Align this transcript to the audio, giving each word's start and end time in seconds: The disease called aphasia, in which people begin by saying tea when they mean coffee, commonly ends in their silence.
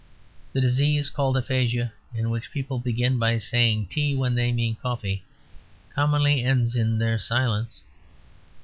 The 0.51 0.61
disease 0.61 1.11
called 1.11 1.37
aphasia, 1.37 1.93
in 2.15 2.31
which 2.31 2.49
people 2.51 2.79
begin 2.79 3.19
by 3.19 3.37
saying 3.37 3.85
tea 3.89 4.15
when 4.15 4.33
they 4.33 4.51
mean 4.51 4.73
coffee, 4.77 5.23
commonly 5.93 6.43
ends 6.43 6.75
in 6.75 6.97
their 6.97 7.19
silence. 7.19 7.83